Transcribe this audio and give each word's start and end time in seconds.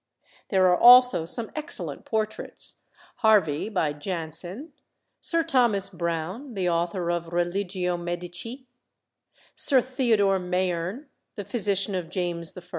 There 0.49 0.65
are 0.65 0.75
also 0.79 1.25
some 1.25 1.51
excellent 1.55 2.05
portraits 2.05 2.81
Harvey, 3.17 3.69
by 3.69 3.93
Jansen; 3.93 4.73
Sir 5.19 5.43
Thomas 5.43 5.91
Browne, 5.91 6.55
the 6.55 6.67
author 6.67 7.11
of 7.11 7.31
Religio 7.33 7.97
Medici; 7.97 8.65
Sir 9.53 9.79
Theodore 9.79 10.39
Mayerne, 10.39 11.05
the 11.35 11.45
physician 11.45 11.93
of 11.93 12.09
James 12.09 12.57
I. 12.57 12.63